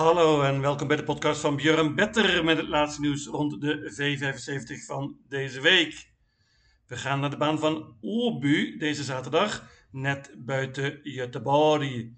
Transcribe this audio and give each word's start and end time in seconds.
Hallo 0.00 0.42
en 0.42 0.60
welkom 0.60 0.88
bij 0.88 0.96
de 0.96 1.04
podcast 1.04 1.40
van 1.40 1.56
Björn 1.56 1.94
Better 1.94 2.44
met 2.44 2.56
het 2.56 2.68
laatste 2.68 3.00
nieuws 3.00 3.26
rond 3.26 3.60
de 3.60 3.92
V75 3.92 4.84
van 4.86 5.18
deze 5.28 5.60
week. 5.60 6.12
We 6.86 6.96
gaan 6.96 7.20
naar 7.20 7.30
de 7.30 7.36
baan 7.36 7.58
van 7.58 7.96
Åby 8.00 8.78
deze 8.78 9.02
zaterdag, 9.02 9.70
net 9.90 10.34
buiten 10.36 11.00
Göteborg. 11.02 12.08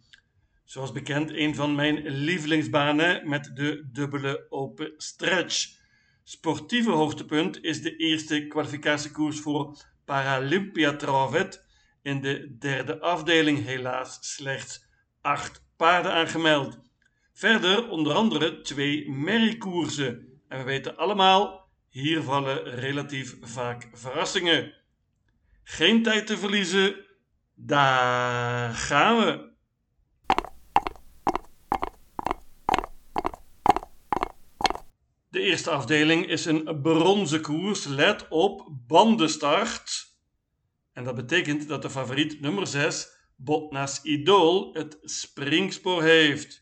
Zoals 0.65 0.93
bekend 0.93 1.31
een 1.31 1.55
van 1.55 1.75
mijn 1.75 2.09
lievelingsbanen 2.09 3.29
met 3.29 3.51
de 3.55 3.89
dubbele 3.93 4.47
open 4.49 4.93
stretch. 4.97 5.79
Sportieve 6.23 6.91
hoogtepunt 6.91 7.63
is 7.63 7.83
de 7.83 7.97
eerste 7.97 8.47
kwalificatiekoers 8.47 9.41
voor 9.41 9.77
Paralympia 10.05 10.97
Travet. 10.97 11.65
In 12.03 12.21
de 12.21 12.57
derde 12.59 13.01
afdeling 13.01 13.65
helaas 13.65 14.19
slechts 14.21 14.87
acht 15.21 15.65
paarden 15.77 16.13
aangemeld. 16.13 16.91
Verder 17.33 17.89
onder 17.89 18.15
andere 18.15 18.61
twee 18.61 19.11
merriekoersen. 19.11 20.41
En 20.49 20.59
we 20.59 20.65
weten 20.65 20.97
allemaal, 20.97 21.69
hier 21.89 22.23
vallen 22.23 22.65
relatief 22.65 23.37
vaak 23.41 23.89
verrassingen. 23.93 24.75
Geen 25.65 26.03
tijd 26.03 26.27
te 26.27 26.39
verliezen, 26.39 26.97
daar 27.55 28.75
gaan 28.75 29.17
we. 29.17 29.51
De 35.29 35.41
eerste 35.41 35.71
afdeling 35.71 36.27
is 36.27 36.45
een 36.45 36.81
bronzen 36.83 37.41
koers. 37.41 37.85
Let 37.85 38.29
op, 38.29 38.69
bandenstart. 38.87 40.15
En 40.93 41.05
dat 41.05 41.15
betekent 41.15 41.69
dat 41.69 41.83
de 41.83 41.91
favoriet 41.91 42.41
nummer 42.41 42.67
6, 42.67 43.09
Botnas 43.37 44.03
Idol, 44.03 44.75
het 44.75 44.99
springspoor 45.03 46.03
heeft. 46.03 46.62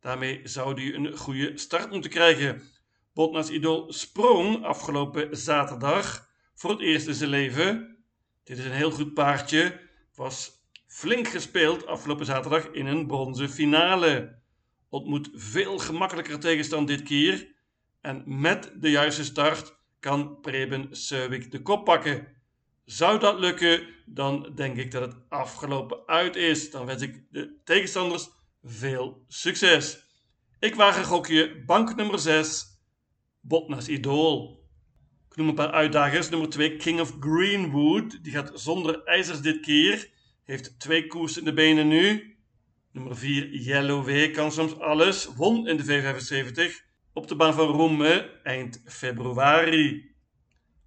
Daarmee 0.00 0.40
zou 0.44 0.82
hij 0.82 0.94
een 0.94 1.16
goede 1.16 1.58
start 1.58 1.90
moeten 1.90 2.10
krijgen. 2.10 2.62
Botnas 3.14 3.50
Idol 3.50 3.92
sprong 3.92 4.64
afgelopen 4.64 5.36
zaterdag 5.36 6.28
voor 6.54 6.70
het 6.70 6.80
eerst 6.80 7.06
in 7.06 7.14
zijn 7.14 7.30
leven. 7.30 7.96
Dit 8.44 8.58
is 8.58 8.64
een 8.64 8.70
heel 8.70 8.90
goed 8.90 9.14
paardje. 9.14 9.80
Was 10.14 10.50
flink 10.86 11.28
gespeeld 11.28 11.86
afgelopen 11.86 12.26
zaterdag 12.26 12.68
in 12.70 12.86
een 12.86 13.06
bronzen 13.06 13.50
finale. 13.50 14.38
Ontmoet 14.88 15.30
veel 15.32 15.78
gemakkelijker 15.78 16.38
tegenstand 16.38 16.88
dit 16.88 17.02
keer. 17.02 17.54
En 18.00 18.22
met 18.26 18.72
de 18.76 18.90
juiste 18.90 19.24
start 19.24 19.76
kan 20.00 20.40
Preben 20.40 20.88
Seuwik 20.90 21.50
de 21.50 21.62
kop 21.62 21.84
pakken. 21.84 22.36
Zou 22.84 23.18
dat 23.18 23.38
lukken, 23.38 23.86
dan 24.06 24.52
denk 24.54 24.76
ik 24.76 24.90
dat 24.90 25.02
het 25.02 25.16
afgelopen 25.28 26.06
uit 26.06 26.36
is. 26.36 26.70
Dan 26.70 26.86
wens 26.86 27.02
ik 27.02 27.22
de 27.30 27.60
tegenstanders 27.64 28.28
veel 28.70 29.24
succes. 29.28 30.06
Ik 30.58 30.74
waag 30.74 30.96
een 30.96 31.04
gokje, 31.04 31.62
bank 31.66 31.96
nummer 31.96 32.18
6, 32.18 32.66
Botnas 33.40 33.88
Idool. 33.88 34.66
Ik 35.30 35.36
noem 35.36 35.48
een 35.48 35.54
paar 35.54 35.72
uitdagers. 35.72 36.28
Nummer 36.28 36.48
2, 36.48 36.76
King 36.76 37.00
of 37.00 37.16
Greenwood. 37.20 38.24
Die 38.24 38.32
gaat 38.32 38.50
zonder 38.54 39.04
ijzers 39.04 39.40
dit 39.40 39.60
keer. 39.60 40.10
Heeft 40.44 40.80
twee 40.80 41.06
koers 41.06 41.38
in 41.38 41.44
de 41.44 41.52
benen 41.52 41.88
nu. 41.88 42.36
Nummer 42.92 43.16
4, 43.16 43.48
Yellow 43.50 44.04
W 44.04 44.32
kan 44.32 44.52
soms 44.52 44.78
alles. 44.78 45.24
Won 45.24 45.68
in 45.68 45.76
de 45.76 45.84
V75 45.84 46.86
op 47.12 47.28
de 47.28 47.36
baan 47.36 47.54
van 47.54 47.66
Rome 47.66 48.40
eind 48.42 48.82
februari. 48.84 50.16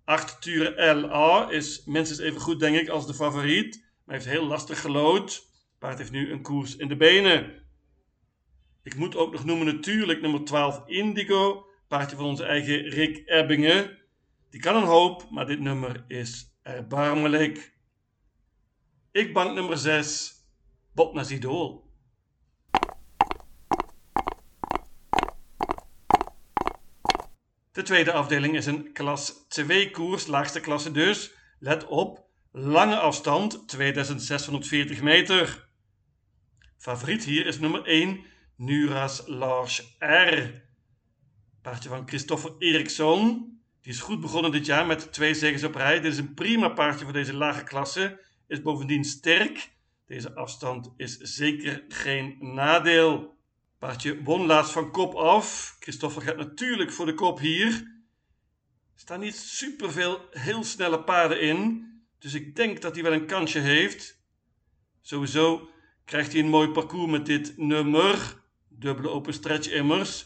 8 0.04 0.42
Ture 0.42 0.94
LA 0.96 1.50
is 1.50 1.86
minstens 1.86 2.20
even 2.20 2.42
goed, 2.42 2.60
denk 2.60 2.78
ik, 2.78 2.90
als 2.90 3.08
de 3.08 3.14
favoriet. 3.14 3.86
Maar 4.06 4.16
heeft 4.16 4.28
heel 4.28 4.46
lastig 4.46 4.82
gelood. 4.82 5.50
Paard 5.80 5.98
heeft 5.98 6.12
nu 6.12 6.32
een 6.32 6.42
koers 6.42 6.76
in 6.76 6.88
de 6.88 6.96
benen. 6.96 7.61
Ik 8.84 8.96
moet 8.96 9.16
ook 9.16 9.32
nog 9.32 9.46
noemen 9.46 9.66
natuurlijk 9.66 10.22
nummer 10.22 10.44
12 10.44 10.88
Indigo. 10.88 11.66
Paardje 11.88 12.16
van 12.16 12.26
onze 12.26 12.46
eigen 12.46 12.82
Rick 12.82 13.30
Ebbingen. 13.30 13.98
Die 14.50 14.62
kan 14.62 14.76
een 14.76 14.84
hoop, 14.84 15.30
maar 15.30 15.46
dit 15.46 15.60
nummer 15.60 16.04
is 16.08 16.56
erbarmelijk. 16.62 17.74
Ik 19.12 19.34
bank 19.34 19.54
nummer 19.54 19.78
6, 19.78 20.34
Botnas 20.94 21.32
Idool. 21.32 21.90
De 27.72 27.84
tweede 27.84 28.12
afdeling 28.12 28.56
is 28.56 28.66
een 28.66 28.94
klas 28.94 29.46
2 29.48 29.92
koers, 29.92 30.28
laagste 30.28 30.60
klasse 30.60 30.92
dus. 30.92 31.34
Let 31.60 31.88
op, 31.88 32.26
lange 32.52 33.00
afstand, 33.00 33.68
2640 33.68 35.02
meter. 35.02 35.70
Favoriet 36.78 37.24
hier 37.24 37.46
is 37.46 37.60
nummer 37.60 37.86
1, 37.86 38.26
Nuras 38.62 39.24
Lars 39.26 39.96
R. 40.00 40.62
Paardje 41.62 41.90
van 41.90 42.08
Christopher 42.08 42.56
Eriksson. 42.60 43.50
Die 43.82 43.92
is 43.92 44.00
goed 44.00 44.22
begonnen 44.22 44.52
dit 44.52 44.66
jaar 44.66 44.86
met 44.86 45.14
twee 45.14 45.34
zegens 45.34 45.64
op 45.64 45.76
rij. 45.76 46.00
Dit 46.00 46.12
is 46.12 46.18
een 46.18 46.34
prima 46.34 46.70
paardje 46.70 47.04
voor 47.04 47.14
deze 47.14 47.34
lage 47.34 47.64
klasse. 47.64 48.22
Is 48.48 48.62
bovendien 48.62 49.04
sterk. 49.04 49.72
Deze 50.06 50.36
afstand 50.36 50.94
is 50.98 51.18
zeker 51.18 51.84
geen 51.88 52.38
nadeel. 52.40 53.38
Paardje 53.80 54.24
won 54.24 54.46
laatst 54.46 54.72
van 54.72 54.92
kop 54.92 55.14
af. 55.14 55.76
Christopher 55.80 56.22
gaat 56.22 56.38
natuurlijk 56.38 56.92
voor 56.92 57.06
de 57.06 57.14
kop 57.14 57.40
hier. 57.40 57.72
Er 58.94 59.00
staan 59.00 59.20
niet 59.20 59.36
superveel 59.36 60.28
heel 60.32 60.64
snelle 60.64 61.04
paarden 61.04 61.42
in. 61.42 61.88
Dus 62.20 62.34
ik 62.34 62.56
denk 62.56 62.82
dat 62.82 62.94
hij 62.94 63.04
wel 63.04 63.14
een 63.14 63.28
kansje 63.28 63.60
heeft. 63.60 64.22
Sowieso 65.02 65.70
krijgt 66.06 66.32
hij 66.32 66.42
een 66.42 66.50
mooi 66.50 66.70
parcours 66.70 67.12
met 67.12 67.26
dit 67.26 67.58
nummer. 67.58 68.40
Dubbele 68.82 69.10
open 69.10 69.34
stretch 69.34 69.70
immers. 69.70 70.26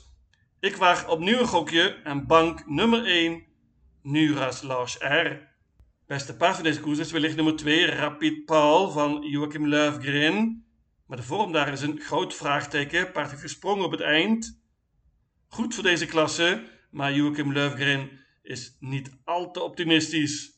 Ik 0.60 0.76
waag 0.76 1.10
opnieuw 1.10 1.40
een 1.40 1.48
gokje 1.48 2.02
en 2.04 2.28
bank 2.28 2.68
nummer 2.68 3.06
1, 3.06 3.44
Nuras 4.02 4.62
Lars 4.62 4.98
R. 4.98 5.28
Beste 6.08 6.36
paard 6.36 6.56
van 6.56 6.64
deze 6.64 6.80
koers 6.80 7.00
is 7.00 7.12
wellicht 7.12 7.36
nummer 7.36 7.56
2, 7.56 7.86
Rapid 7.86 8.46
Paul 8.46 8.90
van 8.92 9.22
Joachim 9.30 9.68
Löfgren. 9.68 10.66
Maar 11.08 11.18
de 11.18 11.24
vorm 11.24 11.52
daar 11.52 11.72
is 11.72 11.82
een 11.82 12.00
groot 12.00 12.36
vraagteken. 12.36 13.12
Paard 13.12 13.30
heeft 13.30 13.42
gesprongen 13.42 13.86
op 13.86 13.92
het 13.92 14.02
eind. 14.02 14.62
Goed 15.48 15.74
voor 15.74 15.84
deze 15.84 16.06
klasse, 16.06 16.64
maar 16.92 17.14
Joachim 17.14 17.54
Löfgren 17.54 18.10
is 18.44 18.78
niet 18.80 19.12
al 19.24 19.52
te 19.52 19.62
optimistisch. 19.62 20.52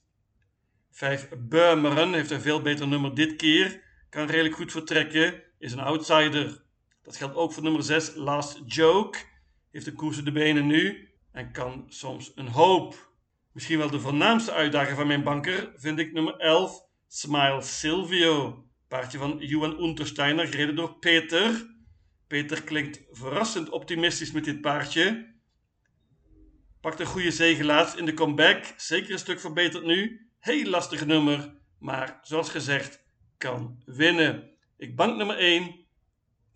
5 0.91 1.29
Burmeren 1.37 2.13
heeft 2.13 2.31
een 2.31 2.41
veel 2.41 2.61
beter 2.61 2.87
nummer 2.87 3.15
dit 3.15 3.35
keer. 3.35 3.81
Kan 4.09 4.27
redelijk 4.27 4.55
goed 4.55 4.71
vertrekken, 4.71 5.43
is 5.59 5.71
een 5.71 5.79
outsider. 5.79 6.65
Dat 7.07 7.17
geldt 7.17 7.35
ook 7.35 7.53
voor 7.53 7.63
nummer 7.63 7.83
6, 7.83 8.15
Last 8.15 8.61
Joke. 8.65 9.17
Heeft 9.71 9.85
de 9.85 9.93
koers 9.93 10.23
de 10.23 10.31
benen 10.31 10.67
nu 10.67 11.09
en 11.31 11.51
kan 11.51 11.85
soms 11.89 12.31
een 12.35 12.47
hoop. 12.47 13.11
Misschien 13.51 13.77
wel 13.77 13.89
de 13.89 13.99
voornaamste 13.99 14.51
uitdager 14.51 14.95
van 14.95 15.07
mijn 15.07 15.23
banker 15.23 15.73
vind 15.75 15.99
ik 15.99 16.13
nummer 16.13 16.35
11, 16.37 16.85
Smile 17.07 17.61
Silvio. 17.61 18.65
Paardje 18.87 19.17
van 19.17 19.37
Johan 19.39 19.83
Untersteiner, 19.83 20.47
gereden 20.47 20.75
door 20.75 20.99
Peter. 20.99 21.75
Peter 22.27 22.63
klinkt 22.63 23.01
verrassend 23.11 23.69
optimistisch 23.69 24.31
met 24.31 24.43
dit 24.43 24.61
paardje. 24.61 25.35
Pakt 26.81 26.99
een 26.99 27.05
goede 27.05 27.31
zege 27.31 27.63
laatst 27.63 27.95
in 27.95 28.05
de 28.05 28.13
comeback. 28.13 28.73
Zeker 28.77 29.11
een 29.11 29.19
stuk 29.19 29.39
verbeterd 29.39 29.85
nu. 29.85 30.29
Heel 30.39 30.69
lastig 30.69 31.05
nummer, 31.05 31.55
maar 31.79 32.19
zoals 32.21 32.49
gezegd, 32.49 33.03
kan 33.37 33.81
winnen. 33.85 34.49
Ik 34.77 34.95
bank 34.95 35.17
nummer 35.17 35.37
1, 35.37 35.86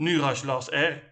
Nuraj 0.02 0.44
Lars 0.44 0.68
R. 0.68 1.04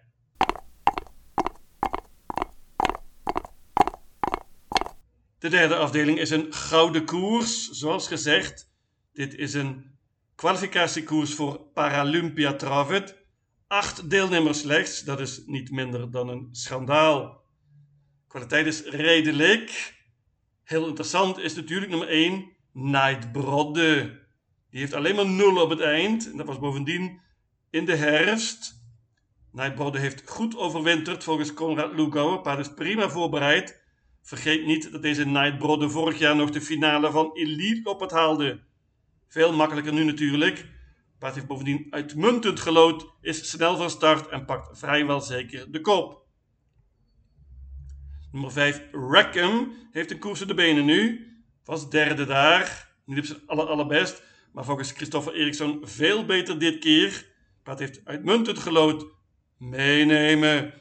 De 5.40 5.50
derde 5.50 5.76
afdeling 5.76 6.20
is 6.20 6.30
een 6.30 6.54
gouden 6.54 7.06
koers, 7.06 7.70
zoals 7.70 8.08
gezegd. 8.08 8.72
Dit 9.14 9.36
is 9.36 9.54
een 9.54 9.98
kwalificatiekoers 10.36 11.34
voor 11.34 11.60
Paralympia 11.74 12.54
Travet. 12.54 13.18
Acht 13.68 14.10
deelnemers 14.10 14.60
slechts, 14.60 15.02
dat 15.02 15.20
is 15.20 15.42
niet 15.46 15.72
minder 15.72 16.12
dan 16.12 16.30
een 16.30 16.48
schandaal. 16.52 17.44
Kwaliteit 18.28 18.66
is 18.66 18.82
redelijk. 18.84 19.94
Heel 20.64 20.88
interessant 20.88 21.38
is 21.38 21.56
natuurlijk 21.56 21.92
nummer 21.92 22.08
1, 22.08 22.52
Night 22.72 23.32
Brodde. 23.32 24.20
Die 24.70 24.80
heeft 24.80 24.94
alleen 24.94 25.16
maar 25.16 25.30
0 25.30 25.62
op 25.62 25.70
het 25.70 25.82
eind. 25.82 26.32
En 26.32 26.38
dat 26.38 26.46
was 26.46 26.60
bovendien 26.60 27.22
in 27.70 27.86
de 27.86 27.96
herfst. 27.96 28.78
Nightbrode 29.52 30.00
heeft 30.00 30.30
goed 30.30 30.58
overwinterd 30.58 31.24
volgens 31.24 31.54
Konrad 31.54 31.94
Lugauer. 31.94 32.42
Paard 32.42 32.60
is 32.60 32.74
prima 32.74 33.10
voorbereid. 33.10 33.82
Vergeet 34.22 34.66
niet 34.66 34.92
dat 34.92 35.02
deze 35.02 35.26
Nightbrode 35.26 35.90
vorig 35.90 36.20
jaar 36.20 36.36
nog 36.36 36.50
de 36.50 36.62
finale 36.62 37.12
van 37.12 37.32
Elite 37.34 37.90
op 37.90 38.00
het 38.00 38.12
haalde. 38.12 38.60
Veel 39.28 39.54
makkelijker 39.54 39.94
nu 39.94 40.04
natuurlijk. 40.04 40.68
Paard 41.20 41.36
heeft 41.36 41.48
bovendien 41.48 41.88
uitmuntend 41.90 42.60
gelood, 42.60 43.14
is 43.22 43.50
snel 43.50 43.78
van 43.78 43.90
start 43.90 44.28
en 44.28 44.46
pakt 44.46 44.80
vrijwel 44.80 45.22
zeker 45.22 45.72
de 45.72 45.82
kop. 45.82 46.26
Nummer 48.32 48.52
5, 48.52 48.84
Rackham, 48.92 49.74
heeft 49.92 50.12
een 50.12 50.20
koers 50.20 50.42
in 50.42 50.48
de 50.48 50.54
benen 50.54 50.86
nu. 50.86 51.28
Was 51.66 51.90
derde 51.90 52.26
daar. 52.26 52.92
Niet 53.06 53.20
op 53.20 53.26
zijn 53.26 53.40
aller, 53.46 53.66
allerbest. 53.66 54.24
Maar 54.54 54.66
volgens 54.66 54.92
Christopher 54.92 55.34
Eriksson 55.34 55.80
veel 55.84 56.26
beter 56.26 56.60
dit 56.60 56.80
keer. 56.80 57.28
Paard 57.64 57.80
heeft 57.80 58.02
uitmuntend 58.04 58.60
gelood. 58.60 59.06
Meenemen. 59.60 60.74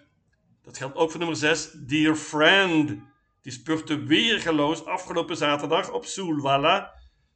Dat 0.63 0.77
geldt 0.77 0.97
ook 0.97 1.11
voor 1.11 1.19
nummer 1.19 1.37
6, 1.37 1.71
Dear 1.73 2.15
Friend. 2.15 2.99
Die 3.41 3.53
spurte 3.53 4.03
weergeloos 4.03 4.85
afgelopen 4.85 5.37
zaterdag 5.37 5.93
op 5.93 6.05
Soelwalla. 6.05 6.95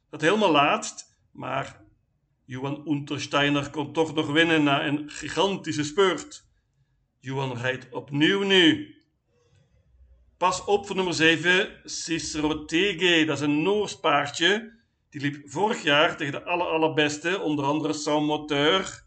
Dat 0.09 0.21
helemaal 0.21 0.51
laatst, 0.51 1.05
maar 1.31 1.81
Johan 2.45 2.87
Untersteiner 2.87 3.69
kon 3.69 3.93
toch 3.93 4.13
nog 4.13 4.31
winnen 4.31 4.63
na 4.63 4.85
een 4.85 5.09
gigantische 5.09 5.83
spurt. 5.83 6.47
Johan 7.19 7.57
rijdt 7.57 7.89
opnieuw 7.89 8.43
nu. 8.43 8.95
Pas 10.37 10.63
op 10.63 10.85
voor 10.85 10.95
nummer 10.95 11.13
7, 11.13 11.81
Cicero 11.83 12.65
Tege. 12.65 13.25
Dat 13.25 13.37
is 13.37 13.43
een 13.43 13.61
Noors 13.61 13.99
paardje. 13.99 14.79
Die 15.09 15.21
liep 15.21 15.49
vorig 15.49 15.83
jaar 15.83 16.17
tegen 16.17 16.33
de 16.33 16.43
aller 16.43 16.67
allerbeste, 16.67 17.39
onder 17.39 17.65
andere 17.65 17.93
Sans 17.93 18.27
Moteur. 18.27 19.02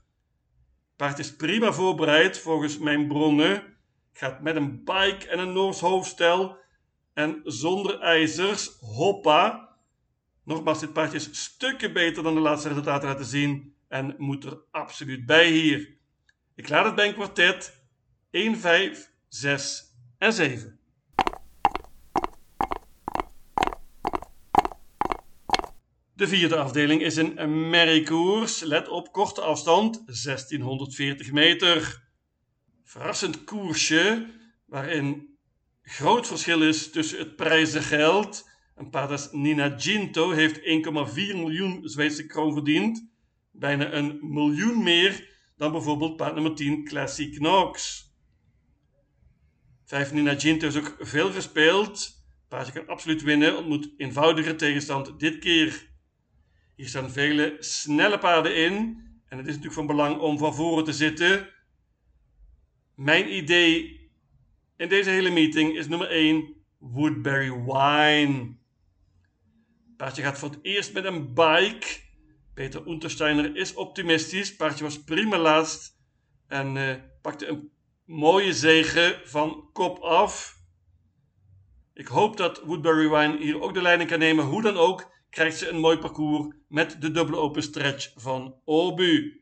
Paard 0.97 1.19
is 1.19 1.37
prima 1.37 1.73
voorbereid 1.73 2.39
volgens 2.39 2.79
mijn 2.79 3.09
bronnen. 3.09 3.77
Gaat 4.13 4.41
met 4.41 4.57
een 4.57 4.85
bike 4.85 5.29
en 5.29 5.39
een 5.39 5.53
Noors 5.53 5.81
hoofdstel 5.81 6.57
en 7.15 7.41
zonder 7.45 8.01
ijzers. 8.01 8.77
Hoppa! 8.81 9.77
Nogmaals, 10.45 10.81
dit 10.81 10.93
paardje 10.93 11.17
is 11.17 11.43
stukken 11.43 11.93
beter 11.93 12.23
dan 12.23 12.35
de 12.35 12.41
laatste 12.41 12.69
resultaten 12.69 13.09
laten 13.09 13.25
zien 13.25 13.75
en 13.89 14.15
moet 14.19 14.45
er 14.45 14.59
absoluut 14.71 15.27
bij 15.27 15.51
hier. 15.51 15.95
Ik 16.55 16.69
laat 16.69 16.85
het 16.85 16.95
bij 16.95 17.09
een 17.09 17.15
kwartet 17.15 17.83
1, 18.31 18.57
5, 18.57 19.11
6 19.29 19.85
en 20.19 20.33
7. 20.33 20.81
De 26.17 26.29
vierde 26.29 26.57
afdeling 26.57 27.03
is 27.03 27.17
een 27.17 27.71
merriekoers. 27.71 28.61
Let 28.61 28.89
op, 28.89 29.13
korte 29.13 29.41
afstand, 29.41 29.95
1640 29.95 31.33
meter. 31.33 32.03
Verrassend 32.85 33.45
koersje, 33.45 34.27
waarin 34.67 35.39
groot 35.83 36.27
verschil 36.27 36.63
is 36.63 36.91
tussen 36.91 37.19
het 37.19 37.37
prijzengeld. 37.37 38.49
Een 38.75 38.91
paard 38.91 39.11
als 39.11 39.29
Nina 39.33 39.79
Ginto 39.79 40.31
heeft 40.31 40.59
1,4 40.59 40.65
miljoen 41.15 41.89
Zweedse 41.89 42.27
kroon 42.27 42.53
verdiend. 42.53 43.11
Bijna 43.53 43.93
een 43.93 44.19
miljoen 44.23 44.83
meer 44.83 45.29
dan 45.57 45.73
bijvoorbeeld 45.73 46.17
paard 46.17 46.35
nummer 46.35 46.55
10 46.55 46.85
Classic 46.85 47.35
Knox. 47.35 48.05
Vijf 49.85 50.13
Nina 50.13 50.39
Ginto 50.39 50.67
is 50.67 50.77
ook 50.77 50.97
veel 51.01 51.33
gespeeld. 51.33 52.15
Paardje 52.49 52.73
kan 52.73 52.87
absoluut 52.87 53.23
winnen, 53.23 53.57
ontmoet 53.57 53.91
eenvoudige 53.97 54.55
tegenstand 54.55 55.21
dit 55.21 55.39
keer. 55.39 55.95
Hier 56.77 56.89
staan 56.89 57.11
vele 57.11 57.57
snelle 57.59 58.19
paarden 58.19 58.57
in. 58.57 58.75
En 59.29 59.37
het 59.39 59.47
is 59.47 59.55
natuurlijk 59.55 59.75
van 59.75 59.87
belang 59.87 60.19
om 60.19 60.39
van 60.39 60.55
voren 60.55 60.85
te 60.85 60.93
zitten. 60.93 61.49
Mijn 62.95 63.35
idee 63.35 64.01
in 64.77 64.89
deze 64.89 65.11
hele 65.11 65.31
meeting 65.31 65.77
is 65.77 65.89
nummer 65.89 66.09
1 66.11 66.55
Woodbury 66.79 67.51
Wine. 67.51 68.57
Paardje 69.97 70.23
gaat 70.23 70.39
voor 70.39 70.51
het 70.51 70.59
eerst 70.63 70.93
met 70.93 71.05
een 71.05 71.35
bike. 71.35 71.87
Peter 72.55 72.87
Untersteiner 72.89 73.57
is 73.57 73.75
optimistisch. 73.75 74.57
Paardje 74.57 74.85
was 74.85 75.05
prima 75.05 75.39
laatst 75.39 75.99
en 76.47 76.77
uh, 76.77 76.95
pakte 77.23 77.47
een 77.47 77.71
mooie 78.05 78.53
zegen 78.53 79.21
van 79.25 79.71
kop 79.73 79.99
af. 79.99 80.57
Ik 81.95 82.07
hoop 82.07 82.37
dat 82.37 82.63
Woodbury 82.65 83.09
Wine 83.09 83.39
hier 83.39 83.61
ook 83.61 83.75
de 83.75 83.83
leiding 83.83 84.11
kan 84.11 84.19
nemen. 84.19 84.45
Hoe 84.45 84.63
dan 84.63 84.77
ook 84.77 85.15
krijgt 85.37 85.59
ze 85.59 85.69
een 85.69 85.81
mooi 85.81 85.99
parcours 85.99 86.55
met 86.69 86.97
de 87.01 87.11
dubbele 87.11 87.37
open 87.37 87.63
stretch 87.63 88.13
van 88.15 88.55
Obu. 88.65 89.41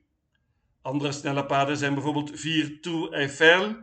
Andere 0.82 1.12
snelle 1.12 1.46
paarden 1.46 1.76
zijn 1.76 1.94
bijvoorbeeld 1.94 2.31
4 2.35 2.81
Tour 2.81 3.12
Eiffel 3.12 3.76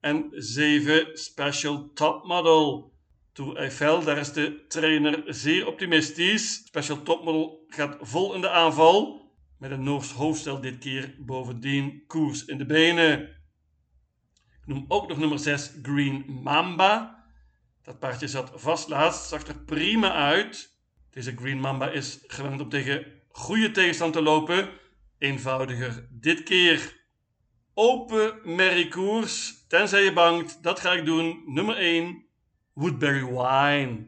en 0.00 0.28
7 0.30 1.18
Special 1.18 1.90
Top 1.94 2.26
Model. 2.26 2.92
Tour 3.32 3.56
Eiffel, 3.56 4.04
daar 4.04 4.18
is 4.18 4.32
de 4.32 4.66
trainer 4.68 5.22
zeer 5.26 5.66
optimistisch. 5.66 6.54
Special 6.54 7.02
Top 7.02 7.24
Model 7.24 7.64
gaat 7.68 7.96
vol 8.00 8.34
in 8.34 8.40
de 8.40 8.50
aanval. 8.50 9.30
Met 9.58 9.70
een 9.70 9.82
Noors 9.82 10.12
hoofdstel 10.12 10.60
dit 10.60 10.78
keer 10.78 11.14
bovendien 11.18 12.04
koers 12.06 12.44
in 12.44 12.58
de 12.58 12.66
benen. 12.66 13.20
Ik 14.60 14.66
noem 14.66 14.84
ook 14.88 15.08
nog 15.08 15.18
nummer 15.18 15.38
6 15.38 15.72
Green 15.82 16.24
Mamba. 16.42 17.24
Dat 17.82 17.98
paardje 17.98 18.28
zat 18.28 18.52
vast 18.54 18.88
laatst, 18.88 19.28
zag 19.28 19.46
er 19.46 19.58
prima 19.58 20.12
uit. 20.12 20.72
Deze 21.14 21.36
Green 21.36 21.60
Mamba 21.60 21.90
is 21.90 22.24
gewend 22.26 22.60
om 22.60 22.68
tegen 22.68 23.06
goede 23.28 23.70
tegenstand 23.70 24.12
te 24.12 24.22
lopen. 24.22 24.68
Eenvoudiger 25.18 26.08
dit 26.10 26.42
keer. 26.42 27.02
Open 27.74 28.40
merriekoers, 28.44 29.64
tenzij 29.68 30.02
je 30.02 30.12
bangt. 30.12 30.62
Dat 30.62 30.80
ga 30.80 30.92
ik 30.92 31.04
doen. 31.04 31.42
Nummer 31.46 31.76
1, 31.76 32.24
Woodbury 32.72 33.24
Wine. 33.24 34.06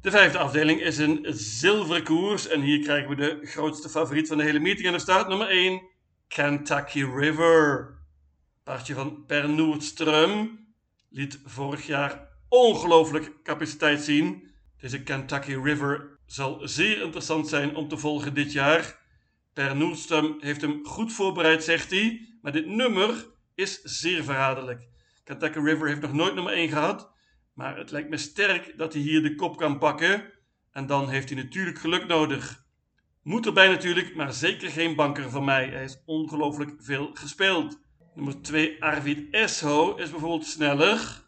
De 0.00 0.10
vijfde 0.10 0.38
afdeling 0.38 0.80
is 0.80 0.98
een 0.98 1.26
zilveren 1.28 2.04
koers. 2.04 2.48
En 2.48 2.60
hier 2.60 2.80
krijgen 2.80 3.08
we 3.08 3.16
de 3.16 3.40
grootste 3.42 3.88
favoriet 3.88 4.28
van 4.28 4.36
de 4.36 4.44
hele 4.44 4.60
meeting 4.60 4.86
aan 4.86 4.92
de 4.92 4.98
start. 4.98 5.28
Nummer 5.28 5.48
1, 5.48 5.82
Kentucky 6.28 7.04
River. 7.04 7.98
Paardje 8.64 8.94
van 8.94 9.24
Per 9.26 9.48
Noordström 9.48 10.60
liet 11.10 11.40
vorig 11.44 11.86
jaar 11.86 12.28
ongelooflijk 12.48 13.42
capaciteit 13.42 14.02
zien. 14.02 14.50
Deze 14.80 15.02
Kentucky 15.02 15.54
River 15.54 16.18
zal 16.26 16.60
zeer 16.68 17.02
interessant 17.02 17.48
zijn 17.48 17.74
om 17.74 17.88
te 17.88 17.96
volgen 17.96 18.34
dit 18.34 18.52
jaar. 18.52 18.98
Per 19.52 19.76
heeft 20.38 20.60
hem 20.60 20.86
goed 20.86 21.12
voorbereid, 21.12 21.64
zegt 21.64 21.90
hij. 21.90 22.28
Maar 22.42 22.52
dit 22.52 22.66
nummer 22.66 23.26
is 23.54 23.80
zeer 23.82 24.24
verraderlijk. 24.24 24.88
Kentucky 25.24 25.58
River 25.58 25.88
heeft 25.88 26.00
nog 26.00 26.12
nooit 26.12 26.34
nummer 26.34 26.52
1 26.52 26.68
gehad. 26.68 27.12
Maar 27.54 27.76
het 27.76 27.90
lijkt 27.90 28.08
me 28.08 28.16
sterk 28.16 28.78
dat 28.78 28.92
hij 28.92 29.02
hier 29.02 29.22
de 29.22 29.34
kop 29.34 29.56
kan 29.56 29.78
pakken. 29.78 30.32
En 30.72 30.86
dan 30.86 31.08
heeft 31.08 31.28
hij 31.28 31.42
natuurlijk 31.42 31.78
geluk 31.78 32.06
nodig. 32.06 32.64
Moet 33.22 33.46
erbij 33.46 33.68
natuurlijk, 33.68 34.14
maar 34.14 34.32
zeker 34.32 34.70
geen 34.70 34.94
banker 34.94 35.30
van 35.30 35.44
mij. 35.44 35.68
Hij 35.68 35.84
is 35.84 36.02
ongelooflijk 36.04 36.72
veel 36.78 37.10
gespeeld. 37.14 37.80
Nummer 38.14 38.42
2, 38.42 38.82
Arvid 38.82 39.34
Esho 39.34 39.94
is 39.96 40.10
bijvoorbeeld 40.10 40.46
sneller. 40.46 41.24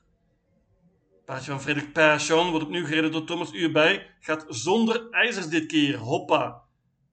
Paardje 1.24 1.50
van 1.50 1.60
Frederik 1.60 1.92
Persson 1.92 2.50
wordt 2.50 2.64
opnieuw 2.64 2.84
gereden 2.84 3.12
door 3.12 3.24
Thomas 3.24 3.52
Uurbij. 3.52 4.10
Gaat 4.20 4.44
zonder 4.48 5.10
ijzers 5.10 5.48
dit 5.48 5.66
keer. 5.66 5.96
Hoppa. 5.96 6.62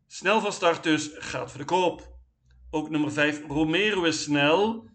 Snel 0.07 0.41
van 0.41 0.53
start 0.53 0.83
dus, 0.83 1.09
gaat 1.13 1.49
voor 1.49 1.59
de 1.59 1.65
koop. 1.65 2.17
Ook 2.71 2.89
nummer 2.89 3.11
5, 3.11 3.41
Romero 3.47 4.03
is 4.03 4.23
snel. 4.23 4.89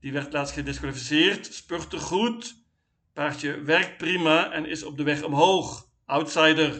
Die 0.00 0.12
werd 0.12 0.32
laatst 0.32 0.54
gedisqualificeerd. 0.54 1.54
Spurte 1.54 1.98
goed. 1.98 2.64
Paardje 3.12 3.60
werkt 3.60 3.96
prima 3.96 4.52
en 4.52 4.66
is 4.66 4.82
op 4.82 4.96
de 4.96 5.02
weg 5.02 5.22
omhoog. 5.22 5.88
Outsider. 6.04 6.74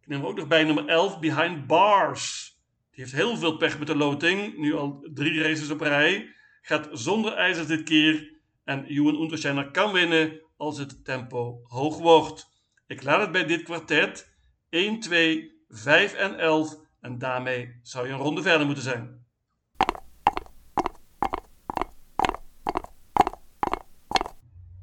Ik 0.00 0.08
neem 0.08 0.26
ook 0.26 0.36
nog 0.36 0.46
bij 0.46 0.64
nummer 0.64 0.86
11, 0.86 1.20
Behind 1.20 1.66
Bars. 1.66 2.51
Die 2.92 3.04
heeft 3.04 3.16
heel 3.16 3.36
veel 3.36 3.56
pech 3.56 3.78
met 3.78 3.86
de 3.86 3.96
loting. 3.96 4.56
Nu 4.56 4.74
al 4.74 5.08
drie 5.14 5.42
races 5.42 5.70
op 5.70 5.80
rij. 5.80 6.34
Gaat 6.62 6.88
zonder 6.92 7.32
ijzers 7.32 7.66
dit 7.66 7.82
keer. 7.82 8.40
En 8.64 8.84
Johan 8.86 9.20
Untersteiner 9.20 9.70
kan 9.70 9.92
winnen 9.92 10.40
als 10.56 10.78
het 10.78 11.04
tempo 11.04 11.60
hoog 11.62 11.98
wordt. 11.98 12.46
Ik 12.86 13.02
laat 13.02 13.20
het 13.20 13.32
bij 13.32 13.44
dit 13.46 13.62
kwartet. 13.62 14.34
1, 14.68 15.00
2, 15.00 15.52
5 15.68 16.14
en 16.14 16.38
11. 16.38 16.76
En 17.00 17.18
daarmee 17.18 17.78
zou 17.82 18.06
je 18.06 18.12
een 18.12 18.18
ronde 18.18 18.42
verder 18.42 18.66
moeten 18.66 18.84
zijn. 18.84 19.20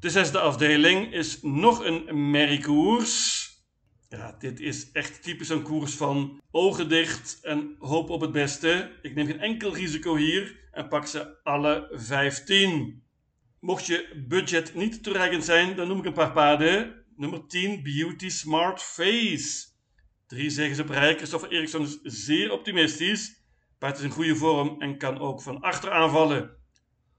De 0.00 0.10
zesde 0.10 0.40
afdeling 0.40 1.12
is 1.12 1.42
nog 1.42 1.84
een 1.84 2.30
merriekoers. 2.30 3.49
Dit 4.40 4.60
is 4.60 4.92
echt 4.92 5.22
typisch 5.22 5.48
een 5.48 5.62
koers 5.62 5.94
van 5.94 6.40
ogen 6.50 6.88
dicht 6.88 7.38
en 7.42 7.76
hoop 7.78 8.10
op 8.10 8.20
het 8.20 8.32
beste. 8.32 8.90
Ik 9.02 9.14
neem 9.14 9.26
geen 9.26 9.40
enkel 9.40 9.74
risico 9.74 10.16
hier 10.16 10.68
en 10.72 10.88
pak 10.88 11.06
ze 11.06 11.42
alle 11.42 11.88
15. 11.92 13.02
Mocht 13.58 13.86
je 13.86 14.24
budget 14.28 14.74
niet 14.74 15.02
toereikend 15.02 15.44
zijn, 15.44 15.76
dan 15.76 15.88
noem 15.88 15.98
ik 15.98 16.04
een 16.04 16.12
paar 16.12 16.32
paarden. 16.32 17.04
Nummer 17.16 17.46
10, 17.46 17.82
Beauty 17.82 18.28
Smart 18.28 18.82
Face. 18.82 19.68
Drie 20.26 20.50
zegens 20.50 20.78
op 20.78 20.88
rij. 20.88 21.16
Christopher 21.16 21.50
Eriksson 21.50 21.82
is 21.82 21.98
zeer 22.02 22.52
optimistisch. 22.52 23.42
Paard 23.78 23.98
is 23.98 24.04
in 24.04 24.10
goede 24.10 24.36
vorm 24.36 24.80
en 24.80 24.98
kan 24.98 25.18
ook 25.18 25.42
van 25.42 25.60
achter 25.60 25.90
aanvallen. 25.90 26.50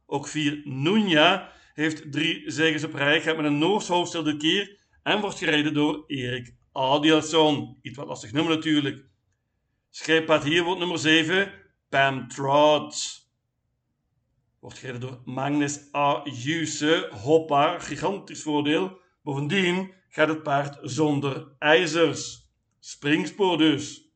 Ook 0.05 0.27
4, 0.27 0.61
Nunja 0.63 1.51
heeft 1.73 2.11
drie 2.11 2.43
zegens 2.51 2.83
op 2.83 2.93
rij. 2.93 3.21
Gaat 3.21 3.35
met 3.35 3.45
een 3.45 3.57
Noors 3.57 3.87
hoofdstel 3.87 4.23
dit 4.23 4.37
keer 4.37 4.79
en 5.03 5.21
wordt 5.21 5.37
gereden 5.37 5.73
door 5.73 6.03
Erik 6.07 6.59
Adielson. 6.71 7.77
Iets 7.81 7.97
wat 7.97 8.07
lastig 8.07 8.31
nummer 8.31 8.55
natuurlijk. 8.55 9.05
Scheeppaard 9.89 10.43
hier 10.43 10.63
wordt 10.63 10.79
nummer 10.79 10.99
7. 10.99 11.53
Pam 11.89 12.27
Trot. 12.27 13.19
Wordt 14.59 14.77
gereden 14.77 15.01
door 15.01 15.21
Magnus 15.25 15.93
A. 15.95 16.21
Juse. 16.23 17.09
Hoppa, 17.11 17.79
gigantisch 17.79 18.41
voordeel. 18.41 18.99
Bovendien 19.23 19.93
gaat 20.09 20.27
het 20.27 20.43
paard 20.43 20.77
zonder 20.81 21.55
ijzers. 21.59 22.49
Springspoor 22.79 23.57
dus. 23.57 24.09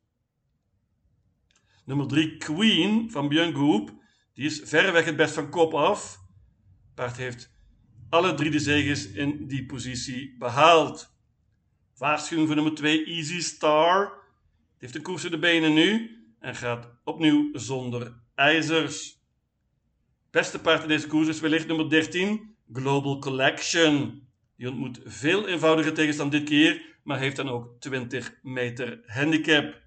Nummer 1.84 2.06
3 2.06 2.36
Queen 2.36 3.10
van 3.10 3.28
Björn 3.28 3.54
Goop. 3.54 3.90
Die 4.34 4.46
is 4.46 4.60
verreweg 4.64 5.04
het 5.04 5.16
best 5.16 5.34
van 5.34 5.50
kop 5.50 5.74
af. 5.74 6.18
Paard 6.94 7.16
heeft 7.16 7.54
alle 8.08 8.34
drie 8.34 8.50
de 8.50 8.58
zegens 8.58 9.06
in 9.06 9.46
die 9.46 9.66
positie 9.66 10.36
behaald. 10.38 11.15
Waarschuwing 11.96 12.46
voor 12.46 12.56
nummer 12.56 12.74
2 12.74 13.04
Easy 13.04 13.40
Star. 13.40 14.04
Die 14.04 14.78
heeft 14.78 14.92
de 14.92 15.00
koers 15.00 15.24
in 15.24 15.30
de 15.30 15.38
benen 15.38 15.74
nu 15.74 16.18
en 16.40 16.54
gaat 16.54 16.88
opnieuw 17.04 17.50
zonder 17.52 18.12
ijzers. 18.34 19.20
Beste 20.30 20.58
paard 20.58 20.82
in 20.82 20.88
deze 20.88 21.06
koers 21.06 21.28
is 21.28 21.40
wellicht 21.40 21.66
nummer 21.66 21.90
13 21.90 22.56
Global 22.72 23.18
Collection. 23.18 24.22
Die 24.56 24.68
ontmoet 24.68 25.00
veel 25.04 25.48
eenvoudige 25.48 25.92
tegenstand 25.92 26.32
dit 26.32 26.44
keer, 26.44 26.82
maar 27.02 27.18
heeft 27.18 27.36
dan 27.36 27.48
ook 27.48 27.80
20 27.80 28.38
meter 28.42 29.02
handicap. 29.06 29.80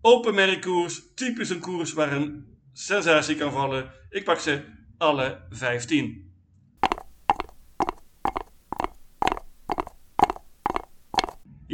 Open 0.00 0.34
merkkoers, 0.34 1.02
typisch 1.14 1.50
een 1.50 1.60
koers 1.60 1.92
waar 1.92 2.12
een 2.12 2.58
sensatie 2.72 3.36
kan 3.36 3.52
vallen. 3.52 3.92
Ik 4.10 4.24
pak 4.24 4.38
ze 4.38 4.64
alle 4.98 5.46
15. 5.50 6.33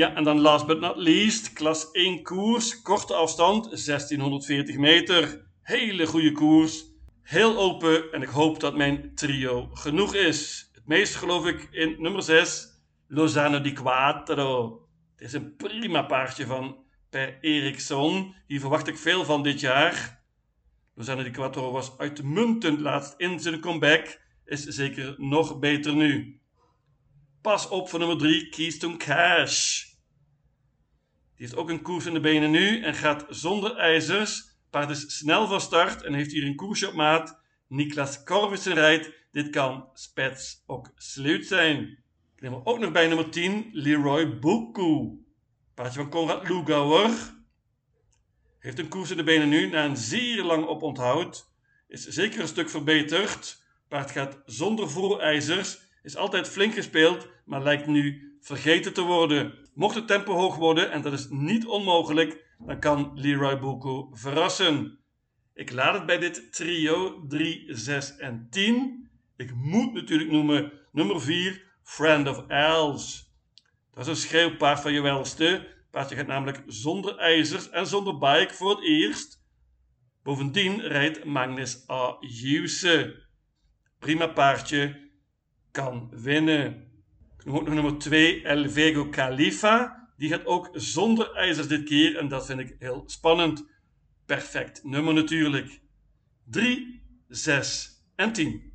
Ja, 0.00 0.14
en 0.14 0.24
dan 0.24 0.40
last 0.40 0.66
but 0.66 0.80
not 0.80 0.96
least, 0.96 1.52
klas 1.52 1.90
1 1.90 2.22
koers, 2.22 2.82
korte 2.82 3.14
afstand, 3.14 3.64
1640 3.64 4.76
meter. 4.76 5.46
Hele 5.62 6.06
goede 6.06 6.32
koers, 6.32 6.84
heel 7.22 7.58
open 7.58 8.12
en 8.12 8.22
ik 8.22 8.28
hoop 8.28 8.60
dat 8.60 8.76
mijn 8.76 9.14
trio 9.14 9.68
genoeg 9.72 10.14
is. 10.14 10.70
Het 10.72 10.86
meest 10.86 11.14
geloof 11.14 11.46
ik 11.46 11.68
in 11.70 11.96
nummer 11.98 12.22
6, 12.22 12.68
Lozano 13.08 13.60
di 13.60 13.72
Quattro. 13.72 14.80
Het 15.16 15.26
is 15.26 15.32
een 15.32 15.56
prima 15.56 16.02
paardje 16.02 16.46
van 16.46 16.76
Per 17.10 17.38
Eriksson. 17.40 18.34
Hier 18.46 18.60
verwacht 18.60 18.88
ik 18.88 18.96
veel 18.96 19.24
van 19.24 19.42
dit 19.42 19.60
jaar. 19.60 20.22
Lozano 20.94 21.22
di 21.22 21.30
Quattro 21.30 21.72
was 21.72 21.98
uitmuntend 21.98 22.80
laatst 22.80 23.14
in 23.16 23.40
zijn 23.40 23.60
comeback, 23.60 24.20
is 24.44 24.64
zeker 24.64 25.14
nog 25.18 25.58
beter 25.58 25.94
nu. 25.94 26.40
Pas 27.42 27.68
op 27.68 27.88
voor 27.88 27.98
nummer 27.98 28.18
3, 28.18 28.48
Keystone 28.48 28.96
Cash. 28.96 29.88
Die 31.40 31.48
heeft 31.48 31.60
ook 31.60 31.70
een 31.70 31.82
koers 31.82 32.06
in 32.06 32.14
de 32.14 32.20
benen 32.20 32.50
nu 32.50 32.82
en 32.82 32.94
gaat 32.94 33.26
zonder 33.28 33.76
ijzers. 33.76 34.58
Paard 34.70 34.90
is 34.90 35.18
snel 35.18 35.46
van 35.46 35.60
start 35.60 36.02
en 36.02 36.14
heeft 36.14 36.32
hier 36.32 36.44
een 36.44 36.56
koersje 36.56 36.88
op 36.88 36.94
maat. 36.94 37.40
Niklas 37.68 38.24
Corvissen 38.24 38.74
rijdt. 38.74 39.10
Dit 39.30 39.50
kan 39.50 39.88
spets 39.94 40.62
ook 40.66 40.92
sluit 40.94 41.46
zijn. 41.46 41.82
Ik 42.36 42.40
neem 42.40 42.60
ook 42.64 42.78
nog 42.78 42.92
bij 42.92 43.06
nummer 43.06 43.30
10, 43.30 43.68
Leroy 43.72 44.38
Buku. 44.38 45.10
Paardje 45.74 46.00
van 46.00 46.10
Konrad 46.10 46.48
Lugauer. 46.48 47.10
Heeft 48.58 48.78
een 48.78 48.88
koers 48.88 49.10
in 49.10 49.16
de 49.16 49.22
benen 49.22 49.48
nu 49.48 49.68
na 49.68 49.84
een 49.84 49.96
zeer 49.96 50.42
lang 50.42 50.66
oponthoud. 50.66 51.52
Is 51.88 52.06
zeker 52.06 52.40
een 52.40 52.48
stuk 52.48 52.70
verbeterd. 52.70 53.62
Paard 53.88 54.10
gaat 54.10 54.42
zonder 54.44 54.90
voorijzers. 54.90 55.80
Is 56.02 56.16
altijd 56.16 56.48
flink 56.48 56.74
gespeeld, 56.74 57.28
maar 57.44 57.62
lijkt 57.62 57.86
nu 57.86 58.29
vergeten 58.40 58.92
te 58.92 59.02
worden. 59.02 59.54
Mocht 59.74 59.94
het 59.94 60.06
tempo 60.06 60.32
hoog 60.32 60.56
worden, 60.56 60.90
en 60.90 61.02
dat 61.02 61.12
is 61.12 61.26
niet 61.30 61.66
onmogelijk, 61.66 62.44
dan 62.58 62.80
kan 62.80 63.10
Leroy 63.14 63.58
Boko 63.58 64.10
verrassen. 64.12 64.98
Ik 65.54 65.72
laat 65.72 65.94
het 65.94 66.06
bij 66.06 66.18
dit 66.18 66.52
trio 66.52 67.26
3, 67.26 67.64
6 67.68 68.16
en 68.16 68.46
10. 68.50 69.10
Ik 69.36 69.54
moet 69.54 69.92
natuurlijk 69.92 70.30
noemen 70.30 70.72
nummer 70.92 71.20
4, 71.20 71.62
Friend 71.82 72.28
of 72.28 72.46
Els. 72.48 73.34
Dat 73.90 74.06
is 74.06 74.06
een 74.06 74.28
schreeuwpaard 74.28 74.80
van 74.80 74.92
je 74.92 75.00
welste. 75.00 75.68
Paardje 75.90 76.16
gaat 76.16 76.26
namelijk 76.26 76.62
zonder 76.66 77.16
ijzers 77.16 77.70
en 77.70 77.86
zonder 77.86 78.18
bike 78.18 78.54
voor 78.54 78.70
het 78.70 78.84
eerst. 78.84 79.44
Bovendien 80.22 80.80
rijdt 80.80 81.24
Magnus 81.24 81.90
A. 81.90 82.16
Hughes. 82.20 82.86
Prima 83.98 84.26
paardje, 84.26 85.10
kan 85.70 86.10
winnen. 86.10 86.89
Ook 87.46 87.68
nummer 87.68 87.98
2, 87.98 88.42
El 88.42 88.70
Vego 88.70 89.08
Khalifa. 89.08 90.08
Die 90.16 90.28
gaat 90.28 90.46
ook 90.46 90.68
zonder 90.72 91.32
ijzers 91.34 91.68
dit 91.68 91.84
keer 91.84 92.16
en 92.16 92.28
dat 92.28 92.46
vind 92.46 92.60
ik 92.60 92.76
heel 92.78 93.02
spannend. 93.06 93.66
Perfect 94.26 94.84
nummer 94.84 95.14
natuurlijk. 95.14 95.80
3, 96.44 97.02
6 97.28 97.90
en 98.16 98.32
10. 98.32 98.72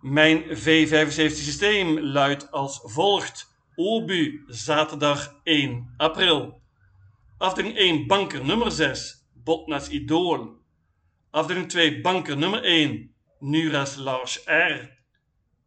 Mijn 0.00 0.42
V75 0.42 1.12
systeem 1.14 1.98
luidt 1.98 2.50
als 2.50 2.80
volgt. 2.82 3.56
Obu, 3.74 4.44
zaterdag 4.46 5.40
1 5.42 5.94
april. 5.96 6.60
Afdeling 7.38 7.76
1, 7.76 8.06
banker 8.06 8.44
nummer 8.44 8.70
6, 8.70 9.28
Botnas 9.34 9.88
Idool. 9.88 10.56
Afdeling 11.30 11.68
2, 11.68 12.00
banker 12.00 12.36
nummer 12.36 12.62
1, 12.62 13.14
Nuras 13.40 13.96
Lars 13.96 14.40
R. 14.46 14.90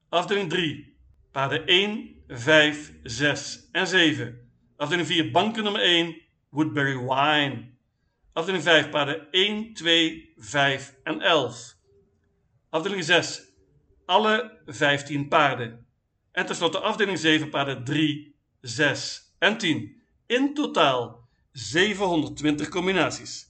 Afdeling 0.10 0.50
3, 0.50 0.86
paarden 1.32 1.68
1, 1.68 2.16
5, 2.28 2.94
6 3.04 3.70
en 3.72 3.88
7. 3.88 4.36
Afdeling 4.78 5.08
4, 5.08 5.32
banken 5.32 5.64
nummer 5.64 5.82
1, 5.82 6.16
Woodbury 6.50 6.96
Wine. 6.96 7.72
Afdeling 8.34 8.64
5, 8.64 8.90
paarden 8.90 9.28
1, 9.32 9.74
2, 9.74 10.34
5 10.38 10.96
en 11.04 11.22
11. 11.22 11.76
Afdeling 12.70 13.04
6, 13.04 13.42
alle 14.06 14.52
15 14.66 15.28
paarden. 15.28 15.86
En 16.32 16.46
tenslotte 16.46 16.80
afdeling 16.80 17.20
7, 17.20 17.50
paarden 17.50 17.84
3, 17.84 18.36
6 18.62 19.34
en 19.40 19.58
10. 19.58 20.02
In 20.28 20.54
totaal 20.54 21.28
720 21.54 22.70
combinaties. 22.70 23.50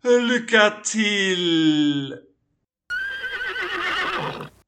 Lucatil. 0.00 1.12